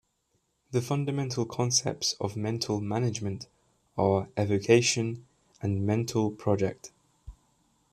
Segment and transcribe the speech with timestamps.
[0.71, 3.45] The fundamental concepts of Mental Management
[3.95, 5.27] are evocation
[5.61, 6.91] and mental project.